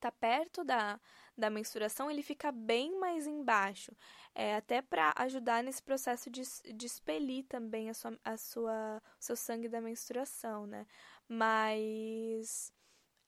[0.00, 1.00] tá perto da,
[1.38, 3.92] da menstruação, ele fica bem mais embaixo.
[4.34, 6.42] É, até para ajudar nesse processo de,
[6.74, 10.86] de expelir também a sua, a sua, o seu sangue da menstruação, né?
[11.28, 12.72] Mas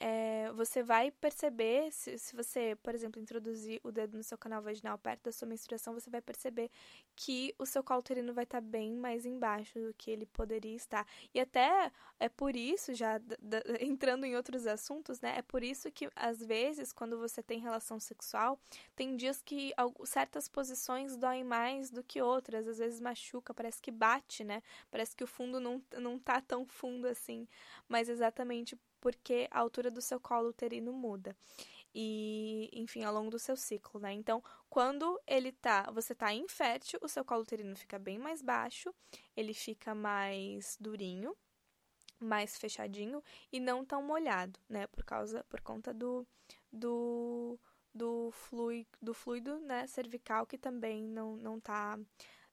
[0.03, 4.63] é, você vai perceber, se, se você, por exemplo, introduzir o dedo no seu canal
[4.63, 6.71] vaginal perto da sua menstruação, você vai perceber
[7.15, 11.07] que o seu colo uterino vai estar bem mais embaixo do que ele poderia estar.
[11.35, 13.21] E até é por isso, já
[13.79, 15.35] entrando em outros assuntos, né?
[15.37, 18.59] É por isso que, às vezes, quando você tem relação sexual,
[18.97, 19.75] tem dias que
[20.07, 24.63] certas posições doem mais do que outras, às vezes machuca, parece que bate, né?
[24.91, 27.47] Parece que o fundo não, não tá tão fundo assim.
[27.87, 31.37] Mas exatamente porque a altura do seu colo uterino muda.
[31.95, 34.13] E, enfim, ao longo do seu ciclo, né?
[34.13, 38.95] Então, quando ele tá, você tá infértil, o seu colo uterino fica bem mais baixo,
[39.37, 41.37] ele fica mais durinho,
[42.21, 44.87] mais fechadinho e não tão molhado, né?
[44.89, 46.25] Por causa, por conta do,
[46.73, 47.59] do,
[47.95, 51.99] do, fluido, do fluido, né, cervical que também não, não tá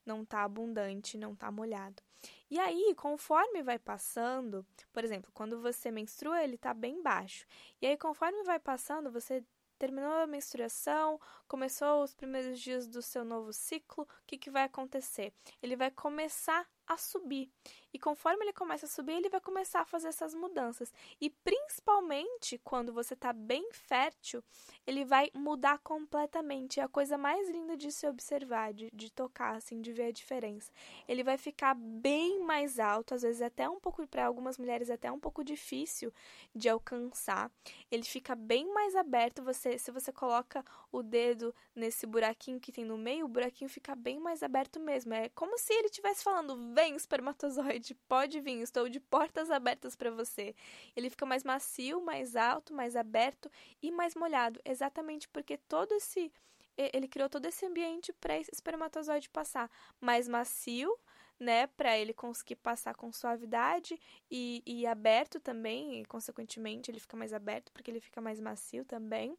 [0.07, 2.01] não tá abundante, não tá molhado.
[2.49, 7.45] E aí, conforme vai passando, por exemplo, quando você menstrua, ele tá bem baixo.
[7.81, 9.43] E aí, conforme vai passando, você
[9.77, 14.63] terminou a menstruação, começou os primeiros dias do seu novo ciclo, o que, que vai
[14.63, 15.31] acontecer?
[15.61, 17.49] Ele vai começar a subir.
[17.93, 20.93] E conforme ele começa a subir, ele vai começar a fazer essas mudanças.
[21.19, 24.43] E principalmente quando você está bem fértil,
[24.85, 26.79] ele vai mudar completamente.
[26.79, 30.11] É a coisa mais linda de se observar, de, de tocar, assim, de ver a
[30.11, 30.71] diferença.
[31.07, 35.11] Ele vai ficar bem mais alto, às vezes até um pouco, para algumas mulheres, até
[35.11, 36.13] um pouco difícil
[36.53, 37.51] de alcançar.
[37.89, 39.43] Ele fica bem mais aberto.
[39.43, 43.95] Você, se você coloca o dedo nesse buraquinho que tem no meio, o buraquinho fica
[43.95, 45.13] bem mais aberto mesmo.
[45.13, 50.11] É como se ele estivesse falando: vem, espermatozoide, pode vir, estou de portas abertas para
[50.11, 50.55] você.
[50.95, 53.49] Ele fica mais macio, mais alto, mais aberto
[53.81, 56.31] e mais molhado, exatamente porque todo esse
[56.77, 59.67] ele criou todo esse ambiente para esse espermatozoide passar
[59.99, 60.95] mais macio,
[61.39, 67.17] né, para ele conseguir passar com suavidade e, e aberto também, e consequentemente ele fica
[67.17, 69.35] mais aberto porque ele fica mais macio também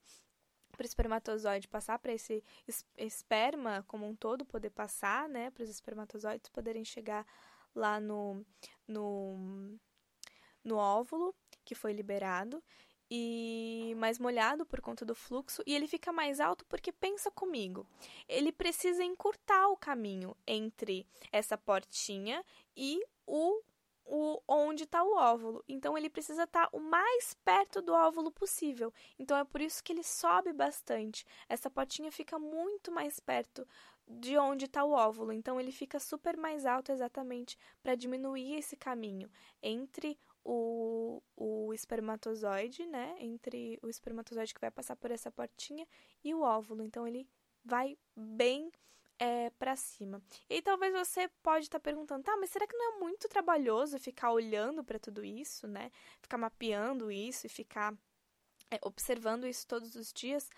[0.79, 2.43] para o espermatozoide passar, para esse
[2.97, 7.27] esperma como um todo poder passar, né, para os espermatozoides poderem chegar
[7.75, 8.47] lá no,
[8.87, 9.77] no,
[10.62, 12.62] no óvulo que foi liberado
[13.11, 17.85] e mais molhado por conta do fluxo e ele fica mais alto porque pensa comigo,
[18.29, 22.45] ele precisa encurtar o caminho entre essa portinha
[22.77, 23.61] e o
[24.09, 25.62] o, onde está o óvulo.
[25.68, 28.92] Então ele precisa estar tá o mais perto do óvulo possível.
[29.18, 31.25] Então é por isso que ele sobe bastante.
[31.49, 33.66] Essa potinha fica muito mais perto
[34.07, 35.33] de onde está o óvulo.
[35.33, 39.31] Então ele fica super mais alto exatamente para diminuir esse caminho
[39.62, 43.14] entre o, o espermatozoide, né?
[43.18, 45.87] Entre o espermatozoide que vai passar por essa portinha
[46.25, 46.83] e o óvulo.
[46.83, 47.29] Então ele
[47.62, 48.73] vai bem
[49.19, 50.23] é, para cima.
[50.49, 53.99] E talvez você pode estar tá perguntando, tá, mas será que não é muito trabalhoso
[53.99, 55.91] ficar olhando para tudo isso, né?
[56.21, 57.95] Ficar mapeando isso e ficar
[58.71, 60.49] é, observando isso todos os dias?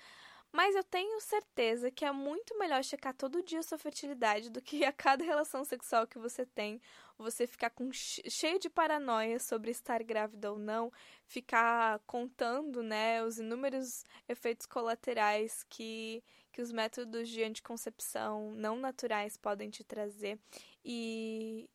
[0.52, 4.84] Mas eu tenho certeza que é muito melhor checar todo dia sua fertilidade do que
[4.84, 6.80] a cada relação sexual que você tem,
[7.20, 10.92] você ficar com cheio de paranoia sobre estar grávida ou não,
[11.26, 19.36] ficar contando, né, os inúmeros efeitos colaterais que que os métodos de anticoncepção não naturais
[19.36, 20.38] podem te trazer.
[20.84, 21.70] E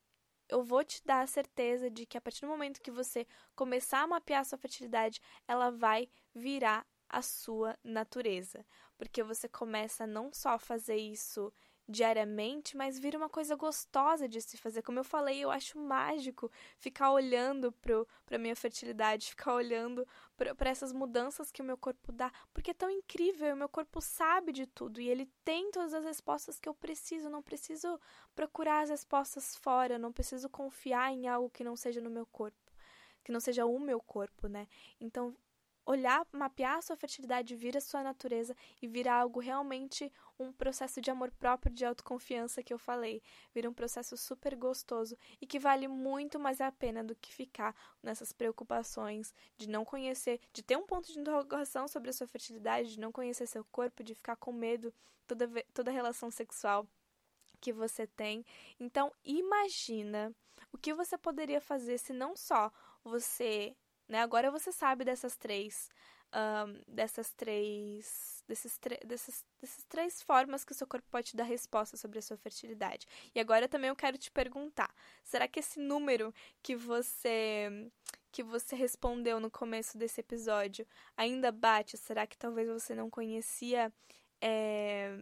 [0.50, 4.02] eu vou te dar a certeza de que a partir do momento que você começar
[4.02, 8.66] a mapear sua fertilidade, ela vai virar a sua natureza,
[8.98, 11.54] porque você começa não só a fazer isso
[11.88, 14.82] diariamente, mas vira uma coisa gostosa de se fazer.
[14.82, 17.72] Como eu falei, eu acho mágico ficar olhando
[18.26, 22.74] para minha fertilidade, ficar olhando para essas mudanças que o meu corpo dá, porque é
[22.74, 26.68] tão incrível, o meu corpo sabe de tudo e ele tem todas as respostas que
[26.68, 28.00] eu preciso, não preciso
[28.36, 32.72] procurar as respostas fora, não preciso confiar em algo que não seja no meu corpo,
[33.24, 34.68] que não seja o meu corpo, né?
[35.00, 35.36] Então,
[35.86, 41.02] olhar, mapear a sua fertilidade, vir a sua natureza e virar algo realmente um processo
[41.02, 43.22] de amor próprio, de autoconfiança que eu falei.
[43.54, 47.76] Vira um processo super gostoso e que vale muito mais a pena do que ficar
[48.02, 52.94] nessas preocupações de não conhecer, de ter um ponto de interrogação sobre a sua fertilidade,
[52.94, 54.94] de não conhecer seu corpo, de ficar com medo
[55.28, 56.88] toda, toda relação sexual
[57.62, 58.46] que você tem.
[58.80, 60.36] Então, imagina
[60.72, 62.72] o que você poderia fazer se não só
[63.04, 63.76] você
[64.08, 64.22] né?
[64.22, 65.90] Agora você sabe dessas três,
[66.34, 71.44] um, dessas três, desses, dessas, dessas três formas que o seu corpo pode te dar
[71.44, 73.08] resposta sobre a sua fertilidade.
[73.34, 77.92] E agora também eu quero te perguntar: será que esse número que você
[78.32, 81.98] que você respondeu no começo desse episódio ainda bate?
[81.98, 83.92] Será que talvez você não conhecia
[84.42, 85.18] é,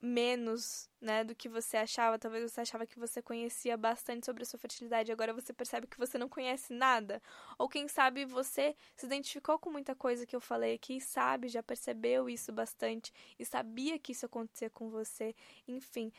[0.00, 2.18] menos, né, do que você achava.
[2.18, 5.98] Talvez você achava que você conhecia bastante sobre a sua fertilidade, agora você percebe que
[5.98, 7.22] você não conhece nada.
[7.58, 11.62] Ou quem sabe você se identificou com muita coisa que eu falei aqui, sabe, já
[11.62, 15.34] percebeu isso bastante e sabia que isso acontecia com você.
[15.66, 16.12] Enfim,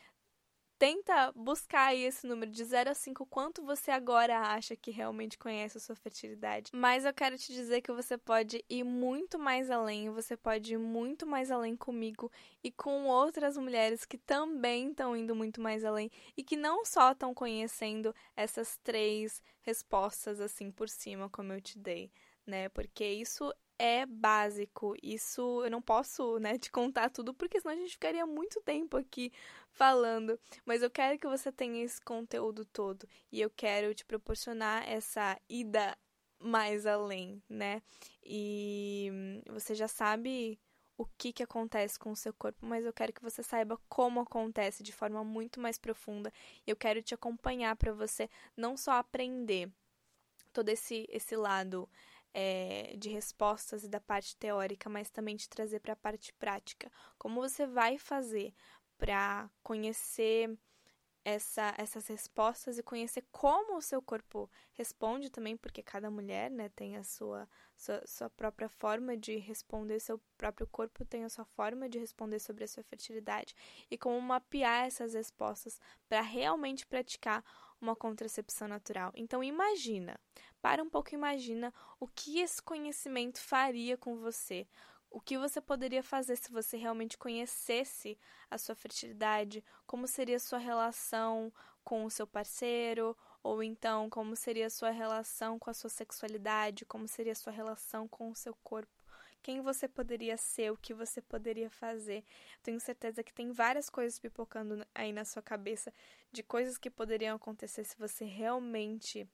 [0.78, 5.38] tenta buscar aí esse número de 0 a 5, quanto você agora acha que realmente
[5.38, 6.72] conhece a sua fertilidade.
[6.74, 10.78] Mas eu quero te dizer que você pode ir muito mais além, você pode ir
[10.78, 12.32] muito mais além comigo
[12.64, 17.12] e com outras mulheres que também estão indo muito mais além e que não só
[17.12, 22.12] estão conhecendo essas três respostas assim por cima, como eu te dei.
[22.46, 22.70] Né?
[22.70, 24.96] Porque isso é básico.
[25.02, 28.98] Isso eu não posso, né, te contar tudo, porque senão a gente ficaria muito tempo
[28.98, 29.32] aqui
[29.70, 30.40] falando.
[30.66, 35.40] Mas eu quero que você tenha esse conteúdo todo e eu quero te proporcionar essa
[35.50, 35.98] ida
[36.40, 37.82] mais além, né?
[38.24, 39.12] E
[39.50, 40.60] você já sabe
[40.98, 44.20] o que, que acontece com o seu corpo, mas eu quero que você saiba como
[44.20, 46.34] acontece de forma muito mais profunda.
[46.66, 49.72] Eu quero te acompanhar para você não só aprender
[50.52, 51.88] todo esse, esse lado
[52.40, 56.92] é, de respostas e da parte teórica, mas também te trazer para a parte prática.
[57.18, 58.54] Como você vai fazer
[58.96, 60.56] para conhecer
[61.26, 66.70] essa, essas respostas e conhecer como o seu corpo responde também, porque cada mulher né,
[66.70, 71.44] tem a sua, sua, sua própria forma de responder, seu próprio corpo tem a sua
[71.44, 73.56] forma de responder sobre a sua fertilidade,
[73.90, 77.44] e como mapear essas respostas para realmente praticar
[77.82, 79.12] uma contracepção natural.
[79.16, 80.20] Então imagina,
[80.62, 84.68] para um pouco imagina o que esse conhecimento faria com você,
[85.10, 88.20] o que você poderia fazer se você realmente conhecesse
[88.52, 89.64] a sua fertilidade?
[89.86, 91.52] Como seria a sua relação
[91.84, 93.18] com o seu parceiro?
[93.42, 96.86] Ou então, como seria a sua relação com a sua sexualidade?
[96.86, 98.97] Como seria a sua relação com o seu corpo?
[99.42, 100.72] Quem você poderia ser?
[100.72, 102.24] O que você poderia fazer?
[102.62, 105.94] Tenho certeza que tem várias coisas pipocando aí na sua cabeça
[106.32, 109.28] de coisas que poderiam acontecer se você realmente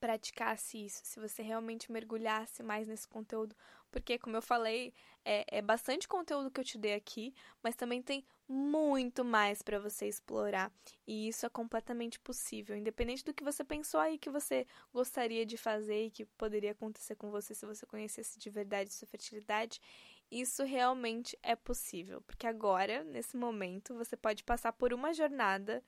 [0.00, 3.56] praticasse isso, se você realmente mergulhasse mais nesse conteúdo,
[3.96, 4.92] porque, como eu falei,
[5.24, 9.78] é, é bastante conteúdo que eu te dei aqui, mas também tem muito mais para
[9.78, 10.70] você explorar.
[11.06, 15.56] E isso é completamente possível, independente do que você pensou aí que você gostaria de
[15.56, 19.80] fazer e que poderia acontecer com você se você conhecesse de verdade sua fertilidade.
[20.30, 25.82] Isso realmente é possível, porque agora, nesse momento, você pode passar por uma jornada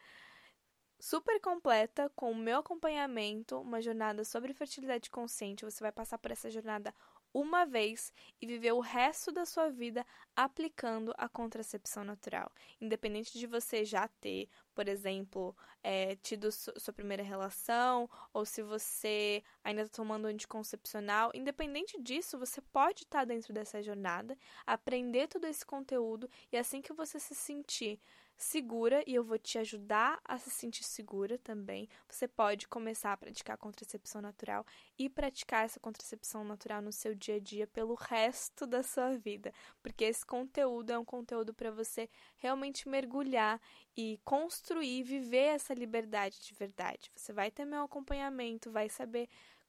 [0.99, 5.65] super completa com o meu acompanhamento, uma jornada sobre fertilidade consciente.
[5.65, 6.95] Você vai passar por essa jornada
[7.33, 10.05] uma vez e viver o resto da sua vida
[10.35, 12.51] aplicando a contracepção natural.
[12.81, 19.43] Independente de você já ter, por exemplo, é, tido sua primeira relação, ou se você
[19.63, 25.45] ainda está tomando anticoncepcional, independente disso, você pode estar tá dentro dessa jornada, aprender todo
[25.45, 28.01] esse conteúdo e assim que você se sentir
[28.39, 31.89] segura e eu vou te ajudar a se sentir segura também.
[32.09, 34.65] Você pode começar a praticar contracepção natural
[34.97, 39.53] e praticar essa contracepção natural no seu dia a dia pelo resto da sua vida,
[39.83, 43.61] porque esse conteúdo é um conteúdo para você realmente mergulhar
[43.97, 47.11] e construir, viver essa liberdade de verdade.
[47.17, 49.29] Você vai ter meu acompanhamento, vai saber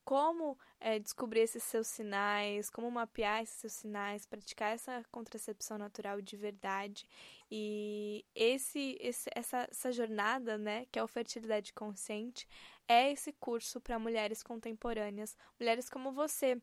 [0.10, 6.20] como é, descobrir esses seus sinais, como mapear esses seus sinais, praticar essa contracepção natural
[6.20, 7.08] de verdade.
[7.52, 12.48] E esse, esse essa, essa jornada, né, que é a fertilidade consciente,
[12.88, 16.60] é esse curso para mulheres contemporâneas, mulheres como você,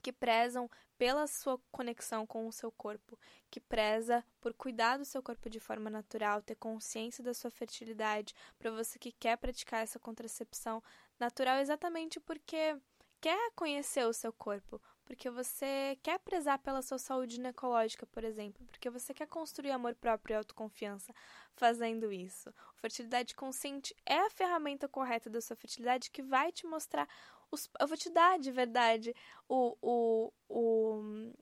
[0.00, 3.18] que prezam pela sua conexão com o seu corpo,
[3.50, 8.34] que preza por cuidar do seu corpo de forma natural, ter consciência da sua fertilidade,
[8.58, 10.82] para você que quer praticar essa contracepção
[11.20, 12.76] natural exatamente porque
[13.20, 18.66] quer conhecer o seu corpo, porque você quer prezar pela sua saúde ginecológica, por exemplo,
[18.66, 21.14] porque você quer construir amor próprio e autoconfiança
[21.54, 22.52] fazendo isso.
[22.76, 27.06] fertilidade consciente é a ferramenta correta da sua fertilidade que vai te mostrar
[27.50, 29.14] os, eu vou te dar de verdade
[29.48, 31.32] o, o, o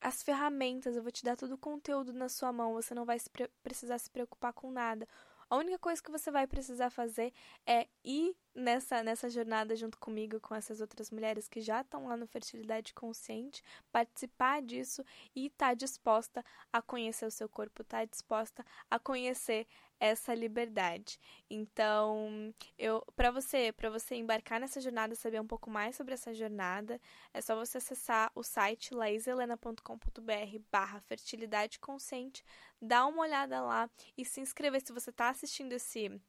[0.00, 3.18] as ferramentas, eu vou te dar todo o conteúdo na sua mão, você não vai
[3.18, 3.28] se
[3.62, 5.08] precisar se preocupar com nada.
[5.50, 7.32] A única coisa que você vai precisar fazer
[7.66, 12.18] é ir nessa, nessa jornada junto comigo, com essas outras mulheres que já estão lá
[12.18, 15.02] no Fertilidade Consciente, participar disso
[15.34, 19.66] e estar tá disposta a conhecer o seu corpo, estar tá disposta a conhecer
[20.00, 21.18] essa liberdade.
[21.50, 26.32] Então, eu para você, para você embarcar nessa jornada, saber um pouco mais sobre essa
[26.34, 27.00] jornada,
[27.32, 32.44] é só você acessar o site laiselena.com.br/barra fertilidade consciente,
[32.80, 36.20] dar uma olhada lá e se inscrever se você está assistindo esse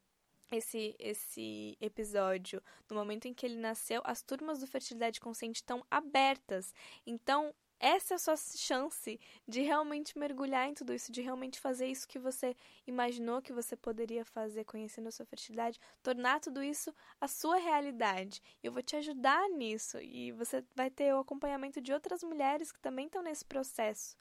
[0.52, 5.86] esse, esse episódio, no momento em que ele nasceu, as turmas do Fertilidade Consciente estão
[5.92, 6.74] abertas.
[7.06, 11.88] Então, essa é a sua chance de realmente mergulhar em tudo isso, de realmente fazer
[11.88, 12.56] isso que você
[12.86, 18.42] imaginou que você poderia fazer conhecendo a sua fertilidade, tornar tudo isso a sua realidade.
[18.62, 22.80] Eu vou te ajudar nisso e você vai ter o acompanhamento de outras mulheres que
[22.80, 24.18] também estão nesse processo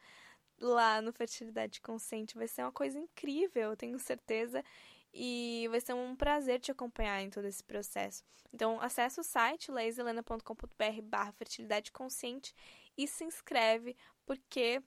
[0.60, 2.36] lá no Fertilidade Consciente.
[2.36, 4.64] Vai ser uma coisa incrível, eu tenho certeza
[5.12, 8.22] e vai ser um prazer te acompanhar em todo esse processo.
[8.52, 12.54] Então, acesse o site leiselena.com.br barra fertilidade consciente
[12.98, 13.96] e se inscreve,
[14.26, 14.82] porque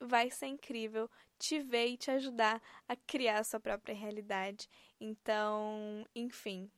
[0.00, 4.68] vai ser incrível te ver e te ajudar a criar a sua própria realidade.
[5.00, 6.70] Então, enfim,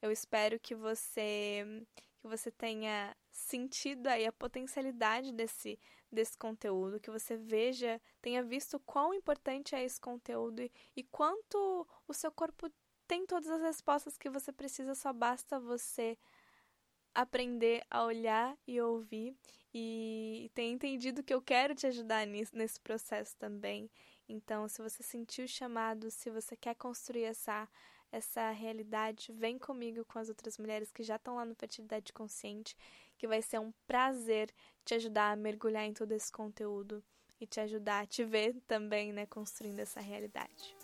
[0.00, 1.84] eu espero que você
[2.20, 5.78] que você tenha sentido aí a potencialidade desse
[6.10, 11.88] desse conteúdo, que você veja, tenha visto quão importante é esse conteúdo e, e quanto
[12.06, 12.70] o seu corpo
[13.08, 16.18] tem todas as respostas que você precisa, só basta você
[17.14, 19.36] aprender a olhar e ouvir
[19.74, 23.90] e ter entendido que eu quero te ajudar nisso, nesse processo também.
[24.28, 27.68] Então, se você sentiu o chamado, se você quer construir essa
[28.12, 32.76] essa realidade, vem comigo com as outras mulheres que já estão lá no Fertilidade Consciente,
[33.16, 34.52] que vai ser um prazer
[34.84, 37.02] te ajudar a mergulhar em todo esse conteúdo
[37.40, 40.76] e te ajudar a te ver também, né, construindo essa realidade.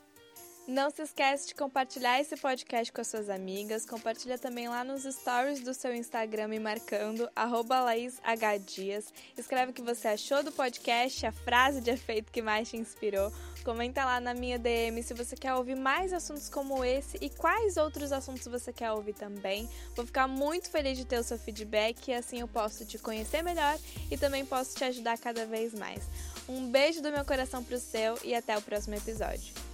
[0.68, 3.86] Não se esquece de compartilhar esse podcast com as suas amigas.
[3.86, 9.06] Compartilha também lá nos stories do seu Instagram me marcando, LaísHDias.
[9.34, 13.32] Escreve o que você achou do podcast, a frase de efeito que mais te inspirou.
[13.64, 17.78] Comenta lá na minha DM se você quer ouvir mais assuntos como esse e quais
[17.78, 19.66] outros assuntos você quer ouvir também.
[19.96, 23.42] Vou ficar muito feliz de ter o seu feedback e assim eu posso te conhecer
[23.42, 23.78] melhor
[24.10, 26.04] e também posso te ajudar cada vez mais.
[26.46, 29.67] Um beijo do meu coração pro seu e até o próximo episódio.